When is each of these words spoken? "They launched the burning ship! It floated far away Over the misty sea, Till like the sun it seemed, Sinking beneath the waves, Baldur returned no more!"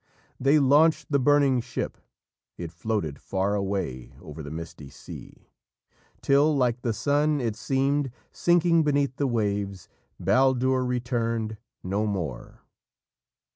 "They 0.39 0.57
launched 0.57 1.11
the 1.11 1.19
burning 1.19 1.61
ship! 1.61 1.95
It 2.57 2.71
floated 2.71 3.19
far 3.21 3.53
away 3.53 4.15
Over 4.19 4.41
the 4.41 4.49
misty 4.49 4.89
sea, 4.89 5.51
Till 6.23 6.57
like 6.57 6.81
the 6.81 6.91
sun 6.91 7.39
it 7.39 7.55
seemed, 7.55 8.09
Sinking 8.31 8.81
beneath 8.81 9.17
the 9.17 9.27
waves, 9.27 9.89
Baldur 10.19 10.83
returned 10.83 11.57
no 11.83 12.07
more!" 12.07 12.61